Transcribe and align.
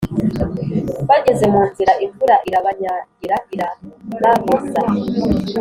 bageze 1.09 1.45
mu 1.53 1.61
nzira 1.69 1.93
imvura 2.05 2.35
irabanyagira 2.47 3.35
irababoza. 3.53 4.81